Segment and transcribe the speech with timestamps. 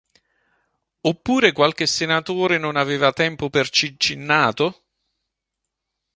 [1.01, 4.85] Oppure qualche senatore non aveva tempo per Cincinnato?.